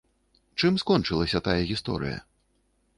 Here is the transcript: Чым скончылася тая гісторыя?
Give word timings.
Чым 0.63 0.79
скончылася 0.83 1.45
тая 1.51 1.57
гісторыя? 1.73 2.17